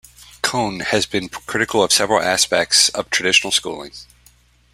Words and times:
Kohn 0.41 0.79
has 0.79 1.05
been 1.05 1.29
critical 1.29 1.83
of 1.83 1.91
several 1.93 2.19
aspects 2.23 2.89
of 2.89 3.11
traditional 3.11 3.51
schooling. 3.51 3.91